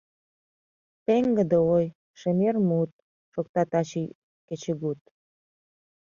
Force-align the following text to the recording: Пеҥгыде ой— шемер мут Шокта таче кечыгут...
Пеҥгыде 1.05 1.59
ой— 1.75 1.85
шемер 2.19 2.55
мут 2.67 2.91
Шокта 3.31 3.63
таче 3.71 4.03
кечыгут... 4.47 5.01